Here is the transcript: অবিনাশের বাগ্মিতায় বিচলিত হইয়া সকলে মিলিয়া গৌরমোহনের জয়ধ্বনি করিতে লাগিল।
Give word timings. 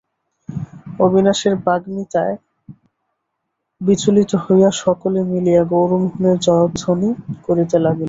অবিনাশের 0.99 1.53
বাগ্মিতায় 1.65 2.35
বিচলিত 3.81 4.31
হইয়া 4.43 4.69
সকলে 4.81 5.19
মিলিয়া 5.31 5.63
গৌরমোহনের 5.71 6.37
জয়ধ্বনি 6.45 7.09
করিতে 7.45 7.77
লাগিল। 7.79 7.99